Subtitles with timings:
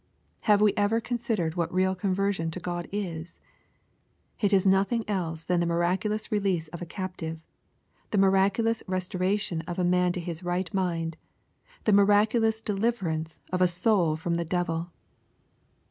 [0.49, 3.39] Have we ever considered what real conversion to God is?
[4.39, 7.45] It is nothing else than the miraculous release of a captive,
[8.09, 11.17] the miraculous resto ration of a man to his ''ight mind,
[11.83, 14.89] the miraculous deliv erance of a soul from the devil.